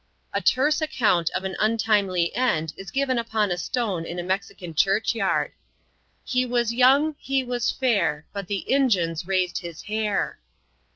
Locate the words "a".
0.33-0.41, 3.51-3.55, 4.17-4.23